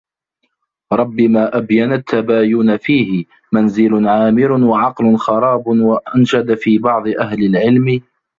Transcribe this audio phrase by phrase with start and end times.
[0.93, 8.01] رَبِّ مَا أَبْيَنَ التَّبَايُنَ فِيهِ مَنْزِلٌ عَامِرٌ وَعَقْلٌ خَرَابُ وَأَنْشَدَ فِي بَعْضِ أَهْلِ الْعِلْمِ